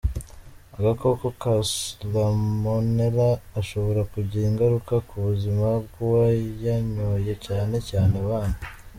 Agakoko 0.77 1.25
ka 1.41 1.53
Salmonella 1.71 3.29
gashobora 3.53 4.01
kugira 4.11 4.45
ingaruka 4.51 4.93
ku 5.07 5.15
buzima 5.25 5.67
bw’uwayanyoye 5.85 7.33
cyane 7.45 7.75
cyane 7.89 8.13
abana. 8.23 8.57